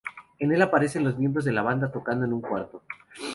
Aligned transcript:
En 0.39 0.51
el 0.51 0.59
aparecen 0.63 1.03
los 1.03 1.19
miembros 1.19 1.45
de 1.45 1.51
la 1.51 1.61
banda 1.61 1.91
tocando 1.91 2.25
en 2.25 2.33
un 2.33 2.41
cuarto. 2.41 2.81